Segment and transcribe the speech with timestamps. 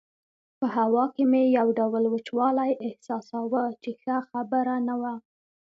[0.59, 5.13] په هوا کې مې یو ډول وچوالی احساساوه چې ښه خبره نه وه.